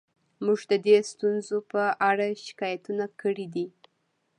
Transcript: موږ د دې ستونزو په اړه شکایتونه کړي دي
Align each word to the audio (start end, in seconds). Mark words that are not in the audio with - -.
موږ 0.45 0.59
د 0.71 0.73
دې 0.85 0.97
ستونزو 1.11 1.57
په 1.71 1.83
اړه 2.09 2.27
شکایتونه 2.45 3.05
کړي 3.21 3.47
دي 3.55 3.67